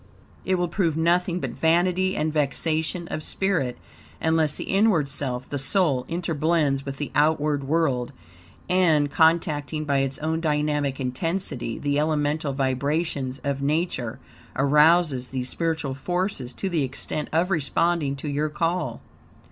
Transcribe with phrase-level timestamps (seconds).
[0.45, 3.77] It will prove nothing but vanity and vexation of spirit
[4.19, 8.11] unless the inward self, the soul, interblends with the outward Word,
[8.67, 14.17] and contacting by its own dynamic intensity the elemental vibrations of Nature
[14.55, 19.01] arouses these spiritual forces to the extent of responding to your call.